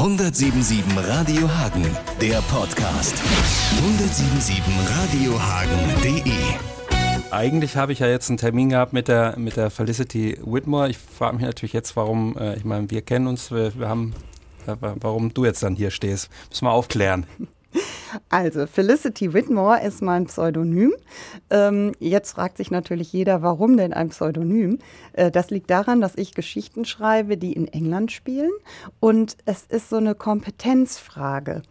177 0.00 0.82
Radio 0.96 1.46
Hagen, 1.46 1.84
der 2.22 2.40
Podcast. 2.50 3.14
177 3.82 4.64
radiohagen.de 4.96 6.32
eigentlich 7.30 7.76
habe 7.76 7.92
ich 7.92 7.98
ja 7.98 8.06
jetzt 8.06 8.30
einen 8.30 8.38
Termin 8.38 8.70
gehabt 8.70 8.94
mit 8.94 9.08
der, 9.08 9.38
mit 9.38 9.56
der 9.58 9.70
Felicity 9.70 10.38
Whitmore. 10.42 10.88
Ich 10.88 10.96
frage 10.96 11.36
mich 11.36 11.44
natürlich 11.44 11.74
jetzt, 11.74 11.96
warum, 11.96 12.34
äh, 12.38 12.56
ich 12.56 12.64
meine, 12.64 12.90
wir 12.90 13.02
kennen 13.02 13.26
uns, 13.26 13.50
wir, 13.50 13.78
wir 13.78 13.90
haben, 13.90 14.14
äh, 14.66 14.74
warum 14.80 15.34
du 15.34 15.44
jetzt 15.44 15.62
dann 15.62 15.76
hier 15.76 15.90
stehst. 15.90 16.30
Müssen 16.48 16.64
wir 16.64 16.72
aufklären. 16.72 17.26
Also, 18.28 18.66
Felicity 18.66 19.32
Whitmore 19.32 19.82
ist 19.82 20.02
mein 20.02 20.26
Pseudonym. 20.26 20.92
Ähm, 21.48 21.92
jetzt 22.00 22.32
fragt 22.32 22.56
sich 22.56 22.70
natürlich 22.70 23.12
jeder, 23.12 23.42
warum 23.42 23.76
denn 23.76 23.92
ein 23.92 24.08
Pseudonym? 24.08 24.78
Äh, 25.12 25.30
das 25.30 25.50
liegt 25.50 25.70
daran, 25.70 26.00
dass 26.00 26.16
ich 26.16 26.34
Geschichten 26.34 26.84
schreibe, 26.84 27.36
die 27.36 27.52
in 27.52 27.68
England 27.68 28.12
spielen. 28.12 28.50
Und 28.98 29.36
es 29.44 29.64
ist 29.68 29.90
so 29.90 29.96
eine 29.96 30.14
Kompetenzfrage. 30.14 31.62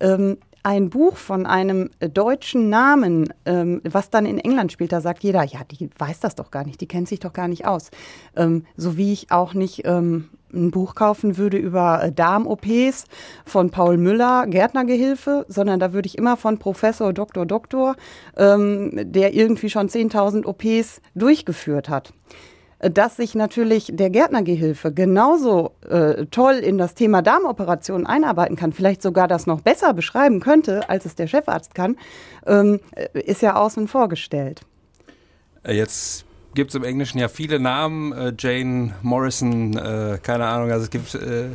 Ähm, 0.00 0.38
ein 0.66 0.90
Buch 0.90 1.16
von 1.16 1.46
einem 1.46 1.90
deutschen 2.00 2.68
Namen, 2.70 3.32
ähm, 3.44 3.80
was 3.84 4.10
dann 4.10 4.26
in 4.26 4.38
England 4.38 4.72
spielt, 4.72 4.90
da 4.90 5.00
sagt 5.00 5.22
jeder, 5.22 5.44
ja, 5.44 5.60
die 5.62 5.88
weiß 5.96 6.18
das 6.18 6.34
doch 6.34 6.50
gar 6.50 6.64
nicht, 6.64 6.80
die 6.80 6.88
kennt 6.88 7.06
sich 7.06 7.20
doch 7.20 7.32
gar 7.32 7.46
nicht 7.46 7.66
aus. 7.66 7.92
Ähm, 8.34 8.64
so 8.76 8.96
wie 8.96 9.12
ich 9.12 9.30
auch 9.30 9.54
nicht 9.54 9.82
ähm, 9.84 10.28
ein 10.56 10.70
Buch 10.70 10.94
kaufen 10.94 11.36
würde 11.36 11.56
über 11.56 12.02
äh, 12.02 12.12
Darm-OPs 12.12 13.04
von 13.44 13.70
Paul 13.70 13.96
Müller, 13.96 14.46
Gärtnergehilfe, 14.46 15.46
sondern 15.48 15.80
da 15.80 15.92
würde 15.92 16.06
ich 16.06 16.18
immer 16.18 16.36
von 16.36 16.58
Professor 16.58 17.12
Dr. 17.12 17.46
Doktor, 17.46 17.96
ähm, 18.36 18.92
der 18.94 19.34
irgendwie 19.34 19.70
schon 19.70 19.88
10.000 19.88 20.46
OPs 20.46 21.00
durchgeführt 21.14 21.88
hat 21.88 22.12
dass 22.78 23.16
sich 23.16 23.34
natürlich 23.34 23.90
der 23.92 24.10
Gärtnergehilfe 24.10 24.92
genauso 24.92 25.72
äh, 25.88 26.26
toll 26.26 26.56
in 26.56 26.76
das 26.76 26.94
Thema 26.94 27.22
Darmoperationen 27.22 28.06
einarbeiten 28.06 28.56
kann, 28.56 28.72
vielleicht 28.72 29.00
sogar 29.00 29.28
das 29.28 29.46
noch 29.46 29.62
besser 29.62 29.94
beschreiben 29.94 30.40
könnte, 30.40 30.88
als 30.88 31.06
es 31.06 31.14
der 31.14 31.26
Chefarzt 31.26 31.74
kann, 31.74 31.96
ähm, 32.46 32.80
äh, 32.94 33.18
ist 33.18 33.40
ja 33.40 33.56
außen 33.56 33.88
vorgestellt. 33.88 34.60
Äh, 35.62 35.74
jetzt 35.74 36.25
gibt 36.56 36.70
es 36.70 36.74
im 36.74 36.82
Englischen 36.82 37.18
ja 37.18 37.28
viele 37.28 37.60
Namen, 37.60 38.12
äh, 38.12 38.32
Jane 38.36 38.96
Morrison, 39.02 39.76
äh, 39.76 40.18
keine 40.20 40.46
Ahnung, 40.46 40.72
also 40.72 40.82
es 40.82 40.90
gibt, 40.90 41.14
äh, 41.14 41.48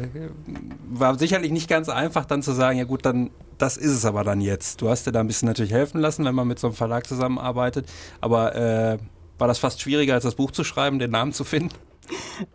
war 0.89 1.19
sicherlich 1.19 1.51
nicht 1.51 1.67
ganz 1.67 1.89
einfach 1.89 2.23
dann 2.23 2.41
zu 2.41 2.53
sagen, 2.53 2.77
ja 2.77 2.85
gut, 2.85 3.05
dann 3.05 3.31
das 3.57 3.77
ist 3.77 3.91
es 3.91 4.05
aber 4.05 4.23
dann 4.23 4.41
jetzt. 4.41 4.81
Du 4.81 4.89
hast 4.89 5.05
dir 5.05 5.11
da 5.11 5.19
ein 5.19 5.27
bisschen 5.27 5.47
natürlich 5.47 5.71
helfen 5.71 5.99
lassen, 5.99 6.25
wenn 6.25 6.33
man 6.33 6.47
mit 6.47 6.57
so 6.57 6.67
einem 6.67 6.75
Verlag 6.75 7.05
zusammenarbeitet, 7.05 7.87
aber 8.19 8.97
war 9.37 9.47
das 9.47 9.59
fast 9.59 9.81
schwieriger, 9.81 10.15
als 10.15 10.23
das 10.23 10.33
Buch 10.33 10.49
zu 10.49 10.63
schreiben, 10.63 10.97
den 10.97 11.11
Namen 11.11 11.31
zu 11.31 11.43
finden? 11.43 11.75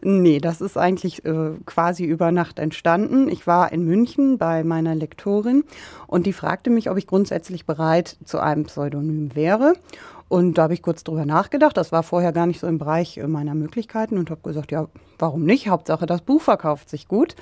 Nee, 0.01 0.39
das 0.41 0.61
ist 0.61 0.77
eigentlich 0.77 1.25
äh, 1.25 1.53
quasi 1.65 2.05
über 2.05 2.33
Nacht 2.33 2.59
entstanden. 2.59 3.29
Ich 3.29 3.47
war 3.47 3.73
in 3.73 3.85
München 3.85 4.39
bei 4.39 4.65
meiner 4.65 4.95
Lektorin 4.95 5.65
und 6.07 6.27
die 6.27 6.33
fragte 6.33 6.71
mich, 6.71 6.91
ob 6.91 6.97
ich 6.97 7.07
grundsätzlich 7.07 7.67
bereit 7.67 8.17
zu 8.25 8.39
einem 8.39 8.65
Pseudonym 8.65 9.35
wäre. 9.35 9.75
Und 10.29 10.59
da 10.59 10.65
habe 10.65 10.75
ich 10.75 10.83
kurz 10.83 11.05
drüber 11.05 11.25
nachgedacht. 11.25 11.77
Das 11.77 11.93
war 11.93 12.03
vorher 12.03 12.33
gar 12.33 12.47
nicht 12.47 12.61
so 12.61 12.67
im 12.67 12.79
Bereich 12.79 13.19
äh, 13.19 13.27
meiner 13.27 13.55
Möglichkeiten 13.55 14.19
und 14.19 14.31
habe 14.31 14.41
gesagt, 14.43 14.73
ja, 14.73 14.89
warum 15.19 15.45
nicht? 15.45 15.69
Hauptsache, 15.69 16.07
das 16.07 16.23
Buch 16.23 16.43
verkauft 16.43 16.89
sich 16.89 17.09
gut. 17.09 17.37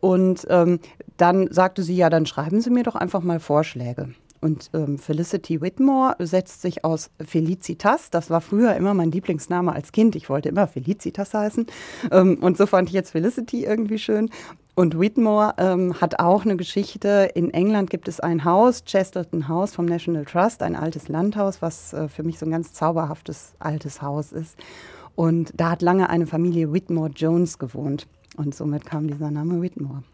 Und 0.00 0.46
ähm, 0.48 0.80
dann 1.16 1.52
sagte 1.52 1.82
sie, 1.82 1.96
ja, 1.96 2.10
dann 2.10 2.26
schreiben 2.26 2.60
Sie 2.60 2.70
mir 2.70 2.84
doch 2.84 2.94
einfach 2.94 3.22
mal 3.22 3.40
Vorschläge. 3.40 4.10
Und 4.40 4.70
ähm, 4.72 4.98
Felicity 4.98 5.60
Whitmore 5.60 6.14
setzt 6.20 6.62
sich 6.62 6.84
aus 6.84 7.10
Felicitas. 7.24 8.10
Das 8.10 8.30
war 8.30 8.40
früher 8.40 8.74
immer 8.76 8.94
mein 8.94 9.10
Lieblingsname 9.10 9.72
als 9.72 9.90
Kind. 9.90 10.14
Ich 10.14 10.30
wollte 10.30 10.48
immer 10.48 10.68
Felicitas 10.68 11.34
heißen. 11.34 11.66
Ähm, 12.12 12.38
und 12.40 12.56
so 12.56 12.66
fand 12.66 12.88
ich 12.88 12.94
jetzt 12.94 13.10
Felicity 13.10 13.64
irgendwie 13.64 13.98
schön. 13.98 14.30
Und 14.76 14.96
Whitmore 14.96 15.54
ähm, 15.58 16.00
hat 16.00 16.20
auch 16.20 16.44
eine 16.44 16.56
Geschichte. 16.56 17.30
In 17.34 17.52
England 17.52 17.90
gibt 17.90 18.06
es 18.06 18.20
ein 18.20 18.44
Haus, 18.44 18.84
Chesterton 18.84 19.48
House 19.48 19.74
vom 19.74 19.86
National 19.86 20.24
Trust, 20.24 20.62
ein 20.62 20.76
altes 20.76 21.08
Landhaus, 21.08 21.60
was 21.60 21.92
äh, 21.92 22.08
für 22.08 22.22
mich 22.22 22.38
so 22.38 22.46
ein 22.46 22.52
ganz 22.52 22.72
zauberhaftes 22.74 23.54
altes 23.58 24.02
Haus 24.02 24.30
ist. 24.30 24.56
Und 25.16 25.52
da 25.56 25.70
hat 25.70 25.82
lange 25.82 26.10
eine 26.10 26.28
Familie 26.28 26.72
Whitmore 26.72 27.10
Jones 27.10 27.58
gewohnt. 27.58 28.06
Und 28.36 28.54
somit 28.54 28.86
kam 28.86 29.08
dieser 29.08 29.32
Name 29.32 29.60
Whitmore. 29.60 30.04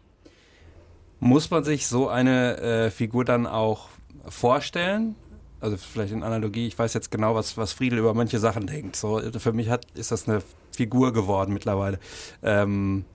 Muss 1.19 1.51
man 1.51 1.63
sich 1.63 1.85
so 1.85 2.07
eine 2.07 2.57
äh, 2.57 2.89
Figur 2.89 3.23
dann 3.23 3.45
auch 3.45 3.89
vorstellen. 4.27 5.15
Also 5.59 5.77
vielleicht 5.77 6.13
in 6.13 6.23
Analogie, 6.23 6.67
ich 6.67 6.77
weiß 6.77 6.93
jetzt 6.93 7.11
genau, 7.11 7.33
was, 7.35 7.57
was 7.57 7.73
Friedel 7.73 7.99
über 7.99 8.13
manche 8.13 8.39
Sachen 8.39 8.67
denkt. 8.67 8.95
So, 8.95 9.21
für 9.37 9.53
mich 9.53 9.69
hat, 9.69 9.85
ist 9.95 10.11
das 10.11 10.27
eine 10.27 10.41
Figur 10.71 11.13
geworden 11.13 11.53
mittlerweile. 11.53 11.99
Ähm, 12.43 13.05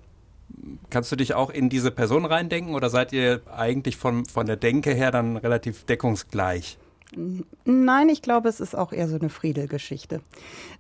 kannst 0.88 1.12
du 1.12 1.16
dich 1.16 1.34
auch 1.34 1.50
in 1.50 1.68
diese 1.68 1.90
Person 1.90 2.24
reindenken 2.24 2.74
oder 2.74 2.90
seid 2.90 3.12
ihr 3.12 3.42
eigentlich 3.54 3.96
von, 3.96 4.24
von 4.24 4.46
der 4.46 4.56
Denke 4.56 4.92
her 4.92 5.10
dann 5.10 5.36
relativ 5.36 5.84
deckungsgleich? 5.84 6.78
Nein, 7.64 8.08
ich 8.08 8.22
glaube, 8.22 8.48
es 8.48 8.60
ist 8.60 8.76
auch 8.76 8.92
eher 8.92 9.08
so 9.08 9.16
eine 9.16 9.30
Friedel-Geschichte. 9.30 10.20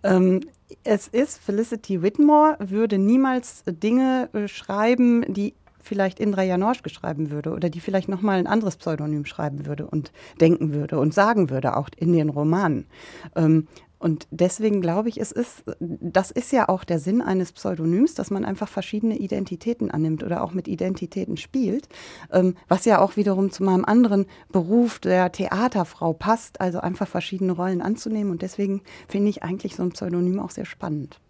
Ähm, 0.04 0.42
es 0.84 1.08
ist, 1.08 1.38
Felicity 1.38 2.02
Whitmore 2.02 2.56
würde 2.60 2.98
niemals 2.98 3.64
Dinge 3.66 4.28
äh, 4.32 4.46
schreiben, 4.46 5.24
die 5.32 5.54
vielleicht 5.82 6.20
Indra 6.20 6.42
Janoschke 6.42 6.90
schreiben 6.90 7.30
würde 7.30 7.52
oder 7.52 7.70
die 7.70 7.80
vielleicht 7.80 8.08
nochmal 8.08 8.38
ein 8.38 8.46
anderes 8.46 8.76
Pseudonym 8.76 9.24
schreiben 9.24 9.66
würde 9.66 9.86
und 9.86 10.12
denken 10.40 10.72
würde 10.72 10.98
und 10.98 11.14
sagen 11.14 11.50
würde, 11.50 11.76
auch 11.76 11.88
in 11.96 12.12
den 12.12 12.28
Romanen. 12.28 12.86
Ähm, 13.34 13.66
und 14.00 14.26
deswegen 14.30 14.80
glaube 14.80 15.10
ich, 15.10 15.20
es 15.20 15.30
ist, 15.30 15.62
das 15.78 16.30
ist 16.30 16.52
ja 16.52 16.70
auch 16.70 16.84
der 16.84 16.98
Sinn 16.98 17.20
eines 17.20 17.52
Pseudonyms, 17.52 18.14
dass 18.14 18.30
man 18.30 18.46
einfach 18.46 18.66
verschiedene 18.66 19.18
Identitäten 19.18 19.90
annimmt 19.90 20.24
oder 20.24 20.42
auch 20.42 20.54
mit 20.54 20.68
Identitäten 20.68 21.36
spielt, 21.36 21.86
ähm, 22.32 22.56
was 22.66 22.86
ja 22.86 22.98
auch 22.98 23.18
wiederum 23.18 23.50
zu 23.50 23.62
meinem 23.62 23.84
anderen 23.84 24.24
Beruf 24.50 25.00
der 25.00 25.30
Theaterfrau 25.32 26.14
passt, 26.14 26.62
also 26.62 26.80
einfach 26.80 27.08
verschiedene 27.08 27.52
Rollen 27.52 27.82
anzunehmen. 27.82 28.32
Und 28.32 28.40
deswegen 28.40 28.80
finde 29.06 29.28
ich 29.28 29.42
eigentlich 29.42 29.76
so 29.76 29.82
ein 29.82 29.90
Pseudonym 29.90 30.40
auch 30.40 30.50
sehr 30.50 30.64
spannend. 30.64 31.20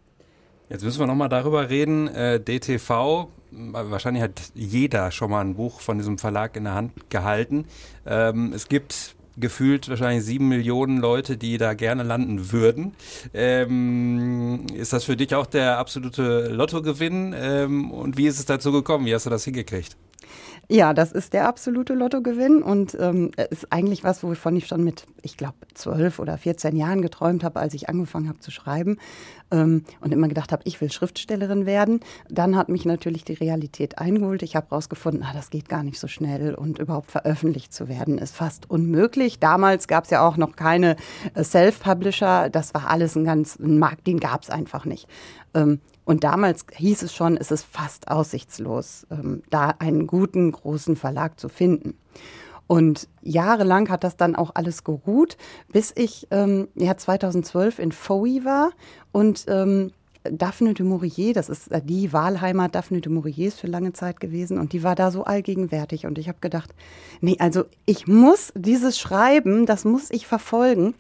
Jetzt 0.70 0.84
müssen 0.84 1.00
wir 1.00 1.08
nochmal 1.08 1.28
darüber 1.28 1.68
reden. 1.68 2.06
Äh, 2.06 2.38
DTV, 2.38 3.26
wahrscheinlich 3.50 4.22
hat 4.22 4.40
jeder 4.54 5.10
schon 5.10 5.32
mal 5.32 5.40
ein 5.40 5.56
Buch 5.56 5.80
von 5.80 5.98
diesem 5.98 6.16
Verlag 6.16 6.56
in 6.56 6.62
der 6.62 6.74
Hand 6.74 7.10
gehalten. 7.10 7.64
Ähm, 8.06 8.52
es 8.54 8.68
gibt 8.68 9.16
gefühlt 9.36 9.88
wahrscheinlich 9.88 10.24
sieben 10.24 10.46
Millionen 10.46 10.98
Leute, 10.98 11.36
die 11.36 11.58
da 11.58 11.74
gerne 11.74 12.04
landen 12.04 12.52
würden. 12.52 12.94
Ähm, 13.34 14.66
ist 14.72 14.92
das 14.92 15.02
für 15.02 15.16
dich 15.16 15.34
auch 15.34 15.46
der 15.46 15.78
absolute 15.78 16.46
Lottogewinn? 16.50 17.34
Ähm, 17.36 17.90
und 17.90 18.16
wie 18.16 18.28
ist 18.28 18.38
es 18.38 18.44
dazu 18.44 18.70
gekommen? 18.70 19.06
Wie 19.06 19.14
hast 19.14 19.26
du 19.26 19.30
das 19.30 19.42
hingekriegt? 19.42 19.96
Ja, 20.68 20.94
das 20.94 21.10
ist 21.10 21.32
der 21.32 21.48
absolute 21.48 21.94
Lottogewinn 21.94 22.62
und 22.62 22.96
ähm, 23.00 23.32
ist 23.50 23.72
eigentlich 23.72 24.04
was, 24.04 24.22
wovon 24.22 24.54
ich 24.54 24.68
schon 24.68 24.84
mit, 24.84 25.04
ich 25.20 25.36
glaube, 25.36 25.56
zwölf 25.74 26.20
oder 26.20 26.38
14 26.38 26.76
Jahren 26.76 27.02
geträumt 27.02 27.42
habe, 27.42 27.58
als 27.58 27.74
ich 27.74 27.88
angefangen 27.88 28.28
habe 28.28 28.38
zu 28.38 28.52
schreiben 28.52 28.98
ähm, 29.50 29.84
und 30.00 30.12
immer 30.12 30.28
gedacht 30.28 30.52
habe, 30.52 30.62
ich 30.64 30.80
will 30.80 30.90
Schriftstellerin 30.90 31.66
werden. 31.66 32.00
Dann 32.28 32.56
hat 32.56 32.68
mich 32.68 32.84
natürlich 32.84 33.24
die 33.24 33.34
Realität 33.34 33.98
eingeholt. 33.98 34.42
Ich 34.42 34.56
habe 34.56 34.68
herausgefunden, 34.70 35.22
ah, 35.22 35.32
das 35.32 35.50
geht 35.50 35.68
gar 35.68 35.82
nicht 35.82 35.98
so 35.98 36.06
schnell 36.06 36.54
und 36.54 36.78
überhaupt 36.78 37.10
veröffentlicht 37.10 37.72
zu 37.72 37.88
werden 37.88 38.18
ist 38.18 38.36
fast 38.36 38.70
unmöglich. 38.70 39.38
Damals 39.38 39.88
gab 39.88 40.04
es 40.04 40.10
ja 40.10 40.26
auch 40.26 40.36
noch 40.36 40.56
keine 40.56 40.96
äh, 41.34 41.42
Self-Publisher. 41.42 42.50
Das 42.50 42.74
war 42.74 42.88
alles 42.90 43.16
ein 43.16 43.24
ganz 43.24 43.58
ein 43.58 43.78
Markt, 43.78 44.06
den 44.06 44.20
gab 44.20 44.42
es 44.42 44.50
einfach 44.50 44.84
nicht. 44.84 45.08
Ähm, 45.54 45.80
und 46.04 46.24
damals 46.24 46.66
hieß 46.74 47.02
es 47.02 47.14
schon, 47.14 47.36
es 47.36 47.50
ist 47.50 47.64
fast 47.64 48.08
aussichtslos, 48.08 49.06
ähm, 49.10 49.42
da 49.50 49.74
einen 49.78 50.06
guten, 50.06 50.50
großen 50.50 50.96
Verlag 50.96 51.38
zu 51.38 51.48
finden. 51.48 51.96
Und 52.70 53.08
jahrelang 53.20 53.88
hat 53.88 54.04
das 54.04 54.16
dann 54.16 54.36
auch 54.36 54.52
alles 54.54 54.84
geruht, 54.84 55.36
bis 55.72 55.92
ich 55.96 56.28
ähm, 56.30 56.68
ja, 56.76 56.96
2012 56.96 57.80
in 57.80 57.90
Foey 57.90 58.44
war. 58.44 58.70
Und 59.10 59.46
ähm, 59.48 59.90
Daphne 60.22 60.74
de 60.74 60.86
Maurier, 60.86 61.34
das 61.34 61.48
ist 61.48 61.72
äh, 61.72 61.82
die 61.82 62.12
Wahlheimat 62.12 62.76
Daphne 62.76 63.00
de 63.00 63.10
Mauriers 63.10 63.54
für 63.56 63.66
lange 63.66 63.92
Zeit 63.92 64.20
gewesen. 64.20 64.56
Und 64.56 64.72
die 64.72 64.84
war 64.84 64.94
da 64.94 65.10
so 65.10 65.24
allgegenwärtig. 65.24 66.06
Und 66.06 66.16
ich 66.16 66.28
habe 66.28 66.38
gedacht, 66.40 66.72
nee, 67.20 67.34
also 67.40 67.64
ich 67.86 68.06
muss 68.06 68.52
dieses 68.54 69.00
Schreiben, 69.00 69.66
das 69.66 69.84
muss 69.84 70.08
ich 70.12 70.28
verfolgen 70.28 70.94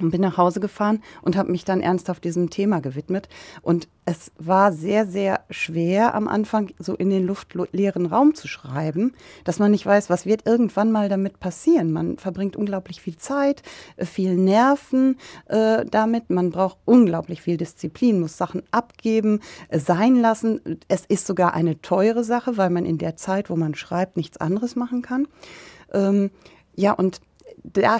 und 0.00 0.10
bin 0.10 0.20
nach 0.20 0.36
Hause 0.36 0.60
gefahren 0.60 1.02
und 1.22 1.36
habe 1.36 1.52
mich 1.52 1.64
dann 1.64 1.80
ernsthaft 1.80 2.24
diesem 2.24 2.50
Thema 2.50 2.80
gewidmet. 2.80 3.28
Und 3.62 3.88
es 4.04 4.32
war 4.38 4.72
sehr, 4.72 5.06
sehr 5.06 5.40
schwer 5.50 6.14
am 6.14 6.28
Anfang 6.28 6.72
so 6.78 6.94
in 6.94 7.10
den 7.10 7.26
luftleeren 7.26 8.06
Raum 8.06 8.34
zu 8.34 8.48
schreiben, 8.48 9.14
dass 9.44 9.58
man 9.58 9.70
nicht 9.70 9.86
weiß, 9.86 10.10
was 10.10 10.26
wird 10.26 10.46
irgendwann 10.46 10.92
mal 10.92 11.08
damit 11.08 11.40
passieren. 11.40 11.92
Man 11.92 12.18
verbringt 12.18 12.56
unglaublich 12.56 13.00
viel 13.00 13.16
Zeit, 13.16 13.62
äh, 13.96 14.04
viel 14.04 14.34
Nerven 14.34 15.16
äh, 15.46 15.84
damit. 15.86 16.28
Man 16.28 16.50
braucht 16.50 16.78
unglaublich 16.84 17.40
viel 17.40 17.56
Disziplin, 17.56 18.20
muss 18.20 18.36
Sachen 18.36 18.62
abgeben, 18.72 19.40
äh, 19.68 19.78
sein 19.78 20.16
lassen. 20.16 20.80
Es 20.88 21.06
ist 21.06 21.26
sogar 21.26 21.54
eine 21.54 21.80
teure 21.80 22.24
Sache, 22.24 22.56
weil 22.56 22.70
man 22.70 22.84
in 22.84 22.98
der 22.98 23.16
Zeit, 23.16 23.48
wo 23.48 23.56
man 23.56 23.74
schreibt, 23.74 24.16
nichts 24.16 24.36
anderes 24.38 24.76
machen 24.76 25.02
kann. 25.02 25.28
Ähm, 25.92 26.30
ja, 26.76 26.92
und 26.92 27.20
da 27.64 27.98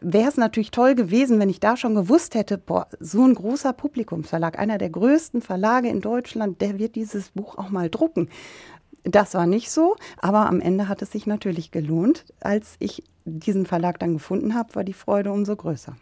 wäre 0.00 0.28
es 0.28 0.36
natürlich 0.36 0.70
toll 0.70 0.94
gewesen, 0.94 1.40
wenn 1.40 1.48
ich 1.48 1.60
da 1.60 1.76
schon 1.76 1.94
gewusst 1.94 2.34
hätte, 2.34 2.56
boah, 2.56 2.86
so 3.00 3.24
ein 3.24 3.34
großer 3.34 3.72
Publikumsverlag, 3.72 4.58
einer 4.58 4.78
der 4.78 4.90
größten 4.90 5.42
Verlage 5.42 5.88
in 5.88 6.00
Deutschland, 6.00 6.60
der 6.60 6.78
wird 6.78 6.94
dieses 6.94 7.30
Buch 7.30 7.58
auch 7.58 7.68
mal 7.70 7.90
drucken. 7.90 8.28
Das 9.02 9.34
war 9.34 9.46
nicht 9.46 9.70
so, 9.70 9.96
aber 10.18 10.46
am 10.46 10.60
Ende 10.60 10.88
hat 10.88 11.02
es 11.02 11.12
sich 11.12 11.26
natürlich 11.26 11.70
gelohnt. 11.70 12.24
Als 12.40 12.76
ich 12.78 13.04
diesen 13.24 13.66
Verlag 13.66 13.98
dann 13.98 14.14
gefunden 14.14 14.54
habe, 14.54 14.74
war 14.74 14.84
die 14.84 14.92
Freude 14.92 15.32
umso 15.32 15.56
größer. 15.56 15.96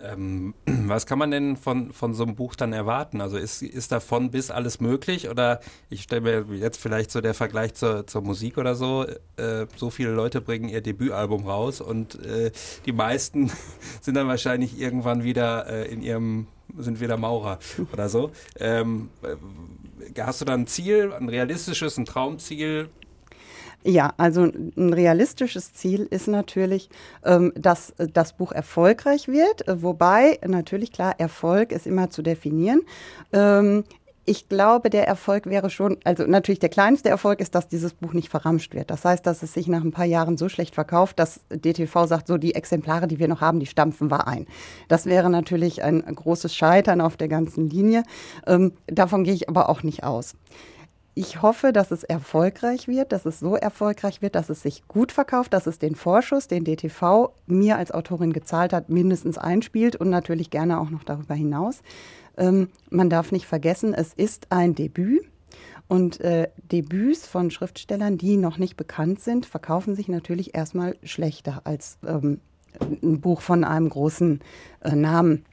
Ähm, 0.00 0.54
was 0.66 1.06
kann 1.06 1.18
man 1.18 1.30
denn 1.30 1.56
von, 1.56 1.92
von 1.92 2.14
so 2.14 2.24
einem 2.24 2.34
Buch 2.34 2.54
dann 2.54 2.72
erwarten? 2.72 3.20
Also 3.20 3.36
ist, 3.36 3.62
ist 3.62 3.92
davon 3.92 4.30
bis 4.30 4.50
alles 4.50 4.80
möglich? 4.80 5.28
Oder 5.28 5.60
ich 5.88 6.02
stelle 6.02 6.44
mir 6.44 6.56
jetzt 6.56 6.80
vielleicht 6.80 7.10
so 7.10 7.20
der 7.20 7.34
Vergleich 7.34 7.74
zur, 7.74 8.06
zur 8.06 8.22
Musik 8.22 8.58
oder 8.58 8.74
so. 8.74 9.06
Äh, 9.36 9.66
so 9.76 9.90
viele 9.90 10.10
Leute 10.10 10.40
bringen 10.40 10.68
ihr 10.68 10.80
Debütalbum 10.80 11.46
raus 11.46 11.80
und 11.80 12.24
äh, 12.24 12.50
die 12.86 12.92
meisten 12.92 13.50
sind 14.00 14.14
dann 14.14 14.28
wahrscheinlich 14.28 14.78
irgendwann 14.78 15.24
wieder 15.24 15.66
äh, 15.66 15.92
in 15.92 16.02
ihrem, 16.02 16.46
sind 16.76 17.00
wieder 17.00 17.16
Maurer 17.16 17.58
oder 17.92 18.08
so. 18.08 18.30
Ähm, 18.58 19.10
äh, 19.22 20.20
hast 20.20 20.40
du 20.40 20.44
da 20.44 20.54
ein 20.54 20.66
Ziel, 20.66 21.12
ein 21.12 21.28
realistisches, 21.28 21.96
ein 21.96 22.04
Traumziel? 22.04 22.90
Ja, 23.86 24.14
also 24.16 24.44
ein 24.44 24.94
realistisches 24.94 25.74
Ziel 25.74 26.06
ist 26.10 26.26
natürlich, 26.26 26.88
ähm, 27.22 27.52
dass 27.54 27.92
das 27.98 28.32
Buch 28.32 28.50
erfolgreich 28.52 29.28
wird, 29.28 29.68
äh, 29.68 29.82
wobei 29.82 30.38
natürlich 30.46 30.90
klar, 30.90 31.14
Erfolg 31.18 31.70
ist 31.70 31.86
immer 31.86 32.08
zu 32.08 32.22
definieren. 32.22 32.80
Ähm, 33.34 33.84
ich 34.24 34.48
glaube, 34.48 34.88
der 34.88 35.06
Erfolg 35.06 35.44
wäre 35.44 35.68
schon, 35.68 35.98
also 36.04 36.24
natürlich 36.24 36.58
der 36.58 36.70
kleinste 36.70 37.10
Erfolg 37.10 37.40
ist, 37.40 37.54
dass 37.54 37.68
dieses 37.68 37.92
Buch 37.92 38.14
nicht 38.14 38.30
verramscht 38.30 38.74
wird. 38.74 38.90
Das 38.90 39.04
heißt, 39.04 39.26
dass 39.26 39.42
es 39.42 39.52
sich 39.52 39.68
nach 39.68 39.84
ein 39.84 39.92
paar 39.92 40.06
Jahren 40.06 40.38
so 40.38 40.48
schlecht 40.48 40.74
verkauft, 40.74 41.18
dass 41.18 41.40
DTV 41.50 42.06
sagt, 42.06 42.28
so 42.28 42.38
die 42.38 42.54
Exemplare, 42.54 43.06
die 43.06 43.18
wir 43.18 43.28
noch 43.28 43.42
haben, 43.42 43.60
die 43.60 43.66
stampfen 43.66 44.10
wir 44.10 44.26
ein. 44.26 44.46
Das 44.88 45.04
wäre 45.04 45.28
natürlich 45.28 45.82
ein 45.82 46.02
großes 46.02 46.56
Scheitern 46.56 47.02
auf 47.02 47.18
der 47.18 47.28
ganzen 47.28 47.68
Linie. 47.68 48.02
Ähm, 48.46 48.72
davon 48.86 49.24
gehe 49.24 49.34
ich 49.34 49.50
aber 49.50 49.68
auch 49.68 49.82
nicht 49.82 50.04
aus 50.04 50.36
ich 51.14 51.42
hoffe, 51.42 51.72
dass 51.72 51.92
es 51.92 52.02
erfolgreich 52.02 52.88
wird, 52.88 53.12
dass 53.12 53.24
es 53.24 53.38
so 53.38 53.54
erfolgreich 53.54 54.20
wird, 54.20 54.34
dass 54.34 54.50
es 54.50 54.62
sich 54.62 54.86
gut 54.88 55.12
verkauft, 55.12 55.52
dass 55.52 55.66
es 55.66 55.78
den 55.78 55.94
Vorschuss, 55.94 56.48
den 56.48 56.64
DTV 56.64 57.32
mir 57.46 57.76
als 57.78 57.92
Autorin 57.92 58.32
gezahlt 58.32 58.72
hat, 58.72 58.88
mindestens 58.88 59.38
einspielt 59.38 59.94
und 59.94 60.10
natürlich 60.10 60.50
gerne 60.50 60.80
auch 60.80 60.90
noch 60.90 61.04
darüber 61.04 61.34
hinaus. 61.34 61.82
Ähm, 62.36 62.68
man 62.90 63.10
darf 63.10 63.30
nicht 63.30 63.46
vergessen, 63.46 63.94
es 63.94 64.12
ist 64.12 64.48
ein 64.50 64.74
Debüt. 64.74 65.24
Und 65.86 66.20
äh, 66.20 66.48
Debüts 66.72 67.26
von 67.26 67.50
Schriftstellern, 67.50 68.18
die 68.18 68.36
noch 68.36 68.58
nicht 68.58 68.76
bekannt 68.76 69.20
sind, 69.20 69.46
verkaufen 69.46 69.94
sich 69.94 70.08
natürlich 70.08 70.54
erstmal 70.54 70.96
schlechter 71.04 71.60
als 71.64 71.98
ähm, 72.06 72.40
ein 72.80 73.20
Buch 73.20 73.42
von 73.42 73.62
einem 73.64 73.88
großen 73.88 74.40
äh, 74.80 74.96
Namen. 74.96 75.44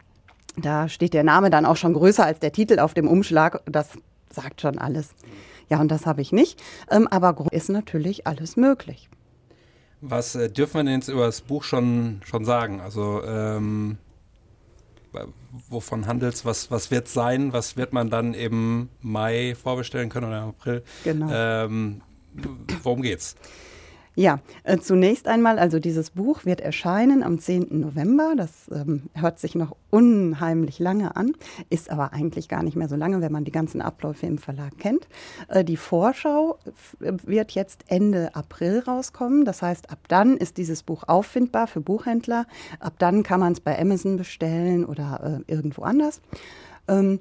Da 0.57 0.89
steht 0.89 1.13
der 1.13 1.23
Name 1.23 1.49
dann 1.49 1.65
auch 1.65 1.75
schon 1.75 1.93
größer 1.93 2.25
als 2.25 2.39
der 2.39 2.51
Titel 2.51 2.79
auf 2.79 2.93
dem 2.93 3.07
Umschlag. 3.07 3.61
Das 3.65 3.89
sagt 4.31 4.61
schon 4.61 4.79
alles. 4.79 5.13
Ja, 5.71 5.79
und 5.79 5.89
das 5.89 6.05
habe 6.05 6.21
ich 6.21 6.33
nicht. 6.33 6.61
Ähm, 6.89 7.07
aber 7.07 7.33
ist 7.51 7.69
natürlich 7.69 8.27
alles 8.27 8.57
möglich. 8.57 9.09
Was 10.01 10.35
äh, 10.35 10.49
dürfen 10.49 10.73
wir 10.73 10.83
denn 10.83 10.95
jetzt 10.95 11.07
über 11.07 11.25
das 11.25 11.39
Buch 11.39 11.63
schon, 11.63 12.19
schon 12.25 12.43
sagen? 12.43 12.81
Also, 12.81 13.23
ähm, 13.23 13.97
wovon 15.69 16.07
handelt 16.07 16.33
es? 16.33 16.43
Was, 16.43 16.71
was 16.71 16.91
wird 16.91 17.07
sein? 17.07 17.53
Was 17.53 17.77
wird 17.77 17.93
man 17.93 18.09
dann 18.09 18.33
im 18.33 18.89
Mai 18.99 19.55
vorbestellen 19.55 20.09
können 20.09 20.27
oder 20.27 20.43
im 20.43 20.49
April? 20.49 20.83
Genau. 21.05 21.29
Ähm, 21.31 22.01
worum 22.83 23.01
geht's? 23.01 23.37
Ja, 24.15 24.39
äh, 24.65 24.77
zunächst 24.77 25.29
einmal, 25.29 25.57
also 25.57 25.79
dieses 25.79 26.09
Buch 26.11 26.43
wird 26.43 26.59
erscheinen 26.59 27.23
am 27.23 27.39
10. 27.39 27.67
November. 27.79 28.33
Das 28.35 28.69
ähm, 28.69 29.03
hört 29.13 29.39
sich 29.39 29.55
noch 29.55 29.73
unheimlich 29.89 30.79
lange 30.79 31.15
an, 31.15 31.31
ist 31.69 31.89
aber 31.89 32.11
eigentlich 32.11 32.49
gar 32.49 32.61
nicht 32.61 32.75
mehr 32.75 32.89
so 32.89 32.97
lange, 32.97 33.21
wenn 33.21 33.31
man 33.31 33.45
die 33.45 33.53
ganzen 33.53 33.81
Abläufe 33.81 34.25
im 34.25 34.37
Verlag 34.37 34.77
kennt. 34.77 35.07
Äh, 35.47 35.63
die 35.63 35.77
Vorschau 35.77 36.57
wird 36.99 37.51
jetzt 37.51 37.85
Ende 37.87 38.35
April 38.35 38.79
rauskommen. 38.79 39.45
Das 39.45 39.61
heißt, 39.61 39.89
ab 39.89 39.99
dann 40.09 40.35
ist 40.35 40.57
dieses 40.57 40.83
Buch 40.83 41.03
auffindbar 41.07 41.67
für 41.67 41.79
Buchhändler. 41.79 42.47
Ab 42.81 42.95
dann 42.97 43.23
kann 43.23 43.39
man 43.39 43.53
es 43.53 43.61
bei 43.61 43.79
Amazon 43.79 44.17
bestellen 44.17 44.83
oder 44.83 45.41
äh, 45.47 45.51
irgendwo 45.51 45.83
anders. 45.83 46.21
Ähm, 46.89 47.19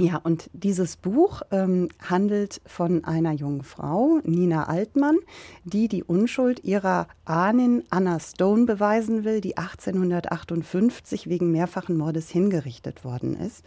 ja, 0.00 0.16
und 0.16 0.48
dieses 0.52 0.96
Buch 0.96 1.42
ähm, 1.50 1.88
handelt 2.00 2.60
von 2.66 3.04
einer 3.04 3.32
jungen 3.32 3.62
Frau, 3.62 4.20
Nina 4.24 4.64
Altmann, 4.64 5.18
die 5.64 5.88
die 5.88 6.02
Unschuld 6.02 6.64
ihrer 6.64 7.06
Ahnin 7.24 7.84
Anna 7.90 8.18
Stone 8.18 8.64
beweisen 8.64 9.24
will, 9.24 9.40
die 9.40 9.58
1858 9.58 11.28
wegen 11.28 11.52
mehrfachen 11.52 11.96
Mordes 11.96 12.30
hingerichtet 12.30 13.04
worden 13.04 13.36
ist. 13.36 13.64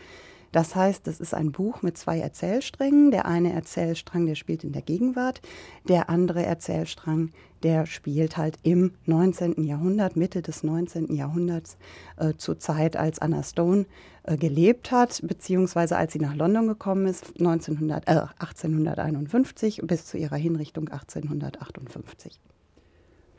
Das 0.53 0.75
heißt, 0.75 1.07
es 1.07 1.19
ist 1.19 1.33
ein 1.33 1.51
Buch 1.51 1.81
mit 1.81 1.97
zwei 1.97 2.19
Erzählsträngen. 2.19 3.09
Der 3.09 3.25
eine 3.25 3.51
Erzählstrang, 3.51 4.27
der 4.27 4.35
spielt 4.35 4.63
in 4.63 4.71
der 4.71 4.83
Gegenwart. 4.83 5.41
Der 5.87 6.11
andere 6.11 6.45
Erzählstrang, 6.45 7.31
der 7.63 7.87
spielt 7.87 8.37
halt 8.37 8.59
im 8.61 8.91
19. 9.07 9.63
Jahrhundert, 9.63 10.15
Mitte 10.15 10.43
des 10.43 10.61
19. 10.61 11.15
Jahrhunderts, 11.15 11.75
äh, 12.17 12.33
zur 12.37 12.59
Zeit, 12.59 12.95
als 12.95 13.17
Anna 13.17 13.41
Stone 13.41 13.87
äh, 14.23 14.37
gelebt 14.37 14.91
hat, 14.91 15.21
beziehungsweise 15.23 15.97
als 15.97 16.13
sie 16.13 16.19
nach 16.19 16.35
London 16.35 16.67
gekommen 16.67 17.07
ist, 17.07 17.33
1900, 17.39 18.07
äh, 18.07 18.11
1851 18.37 19.81
bis 19.83 20.05
zu 20.05 20.19
ihrer 20.19 20.37
Hinrichtung 20.37 20.87
1858. 20.87 22.39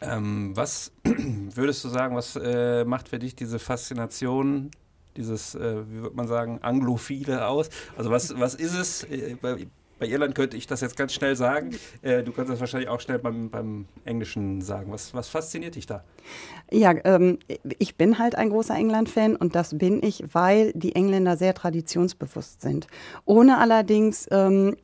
Ähm, 0.01 0.57
was 0.57 0.91
würdest 1.05 1.85
du 1.85 1.89
sagen, 1.91 2.17
was 2.17 2.35
äh, 2.35 2.85
macht 2.85 3.09
für 3.09 3.21
dich 3.21 3.37
diese 3.37 3.61
Faszination 3.61 4.73
dieses, 5.17 5.55
äh, 5.55 5.83
wie 5.89 6.03
würde 6.03 6.17
man 6.17 6.29
sagen, 6.29 6.59
Anglophile 6.63 7.47
aus? 7.47 7.71
Also 7.97 8.11
was, 8.11 8.39
was 8.39 8.55
ist 8.55 8.75
es? 8.75 9.05
Äh, 9.05 9.37
bei, 9.41 9.67
bei, 9.99 10.07
Irland 10.07 10.35
könnte 10.35 10.57
ich 10.57 10.67
das 10.67 10.81
jetzt 10.81 10.97
ganz 10.97 11.13
schnell 11.13 11.37
sagen. 11.37 11.77
Äh, 12.03 12.23
du 12.23 12.33
kannst 12.33 12.51
das 12.51 12.61
wahrscheinlich 12.61 12.89
auch 12.89 13.01
schnell 13.01 13.19
beim, 13.19 13.49
beim 13.51 13.87
Englischen 14.05 14.61
sagen. 14.61 14.91
Was, 14.91 15.15
was 15.15 15.29
fasziniert 15.29 15.77
dich 15.77 15.87
da? 15.87 16.05
Ja, 16.71 16.95
ähm, 17.05 17.39
ich 17.79 17.97
bin 17.97 18.19
halt 18.19 18.35
ein 18.35 18.51
großer 18.51 18.75
England-Fan 18.75 19.37
und 19.37 19.55
das 19.55 19.77
bin 19.79 20.03
ich, 20.03 20.25
weil 20.33 20.73
die 20.73 20.97
Engländer 20.97 21.37
sehr 21.37 21.55
traditionsbewusst 21.55 22.61
sind. 22.61 22.87
Ohne 23.25 23.59
allerdings 23.59 24.27
ähm, 24.31 24.77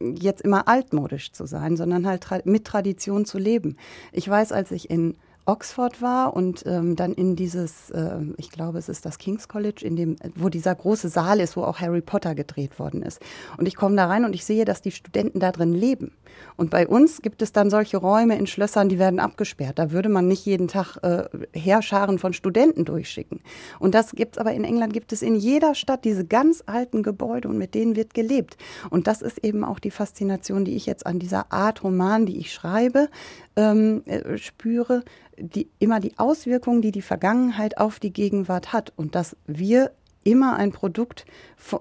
jetzt 0.00 0.42
immer 0.42 0.68
altmodisch 0.68 1.32
zu 1.32 1.46
sein, 1.46 1.76
sondern 1.76 2.06
halt 2.06 2.22
tra 2.22 2.38
mit 2.44 2.64
Tradition 2.64 3.24
zu 3.24 3.38
leben. 3.38 3.76
Ich 4.12 4.28
weiß, 4.28 4.52
als 4.52 4.70
ich 4.70 4.90
in 4.90 5.16
Oxford 5.46 6.00
war 6.00 6.34
und 6.34 6.64
ähm, 6.66 6.96
dann 6.96 7.12
in 7.12 7.36
dieses, 7.36 7.90
äh, 7.90 8.18
ich 8.38 8.50
glaube, 8.50 8.78
es 8.78 8.88
ist 8.88 9.04
das 9.04 9.18
King's 9.18 9.46
College, 9.48 9.84
in 9.84 9.96
dem, 9.96 10.16
wo 10.34 10.48
dieser 10.48 10.74
große 10.74 11.08
Saal 11.08 11.40
ist, 11.40 11.56
wo 11.56 11.62
auch 11.62 11.80
Harry 11.80 12.00
Potter 12.00 12.34
gedreht 12.34 12.78
worden 12.78 13.02
ist. 13.02 13.20
Und 13.58 13.66
ich 13.66 13.76
komme 13.76 13.96
da 13.96 14.06
rein 14.06 14.24
und 14.24 14.34
ich 14.34 14.44
sehe, 14.44 14.64
dass 14.64 14.80
die 14.80 14.90
Studenten 14.90 15.40
da 15.40 15.52
drin 15.52 15.74
leben. 15.74 16.12
Und 16.56 16.70
bei 16.70 16.86
uns 16.86 17.20
gibt 17.22 17.42
es 17.42 17.52
dann 17.52 17.70
solche 17.70 17.96
Räume 17.96 18.38
in 18.38 18.46
Schlössern, 18.46 18.88
die 18.88 18.98
werden 18.98 19.20
abgesperrt. 19.20 19.78
Da 19.78 19.90
würde 19.90 20.08
man 20.08 20.28
nicht 20.28 20.46
jeden 20.46 20.68
Tag 20.68 20.96
äh, 21.02 21.24
Heerscharen 21.52 22.18
von 22.18 22.32
Studenten 22.32 22.84
durchschicken. 22.84 23.40
Und 23.78 23.94
das 23.94 24.12
gibt's 24.12 24.38
aber 24.38 24.52
in 24.52 24.64
England 24.64 24.92
gibt 24.92 25.12
es 25.12 25.22
in 25.22 25.36
jeder 25.36 25.74
Stadt 25.74 26.04
diese 26.04 26.24
ganz 26.24 26.62
alten 26.66 27.02
Gebäude 27.02 27.48
und 27.48 27.58
mit 27.58 27.74
denen 27.74 27.96
wird 27.96 28.14
gelebt. 28.14 28.56
Und 28.90 29.06
das 29.06 29.22
ist 29.22 29.44
eben 29.44 29.64
auch 29.64 29.78
die 29.78 29.90
Faszination, 29.90 30.64
die 30.64 30.74
ich 30.74 30.86
jetzt 30.86 31.06
an 31.06 31.18
dieser 31.18 31.52
Art 31.52 31.84
Roman, 31.84 32.26
die 32.26 32.38
ich 32.38 32.52
schreibe, 32.52 33.08
ähm, 33.56 34.02
äh, 34.06 34.38
spüre, 34.38 35.04
die, 35.38 35.68
immer 35.78 36.00
die 36.00 36.18
Auswirkungen, 36.18 36.82
die 36.82 36.92
die 36.92 37.02
Vergangenheit 37.02 37.78
auf 37.78 38.00
die 38.00 38.12
Gegenwart 38.12 38.72
hat 38.72 38.92
und 38.96 39.14
dass 39.14 39.36
wir 39.46 39.92
immer 40.24 40.56
ein 40.56 40.72
Produkt 40.72 41.26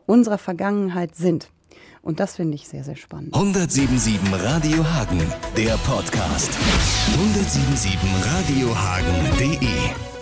unserer 0.05 0.37
Vergangenheit 0.37 1.15
sind. 1.15 1.49
Und 2.01 2.19
das 2.19 2.35
finde 2.35 2.55
ich 2.55 2.67
sehr, 2.67 2.83
sehr 2.83 2.97
spannend. 2.97 3.33
177 3.33 4.19
Radio 4.33 4.83
Hagen, 4.83 5.21
der 5.55 5.77
Podcast. 5.85 6.51
177 7.15 7.97
radiohagen.de 8.25 10.12